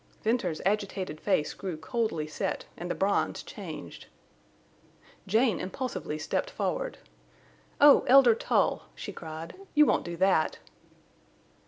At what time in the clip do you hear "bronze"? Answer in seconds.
2.95-3.43